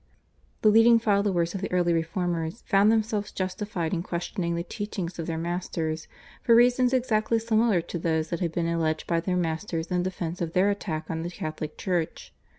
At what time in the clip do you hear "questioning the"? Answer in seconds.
4.01-4.63